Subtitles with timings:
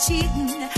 [0.00, 0.68] cheating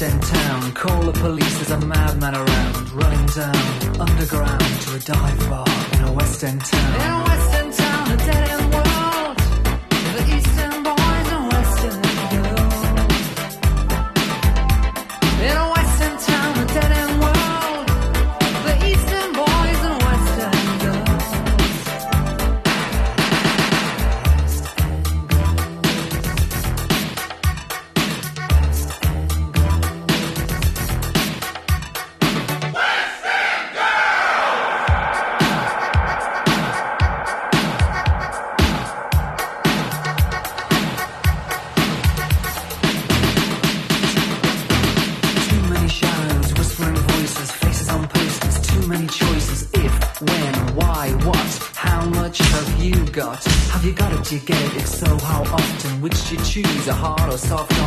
[0.00, 0.72] lost in town.
[0.72, 2.90] Call the police, there's a madman around.
[2.92, 6.94] Running down underground to a dive bar in a West End town.
[6.94, 8.67] In a West End town, a dead end
[56.88, 57.77] a hard or soft